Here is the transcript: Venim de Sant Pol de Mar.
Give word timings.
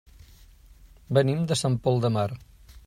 Venim 1.19 1.45
de 1.53 1.59
Sant 1.63 1.77
Pol 1.87 2.05
de 2.07 2.13
Mar. 2.19 2.29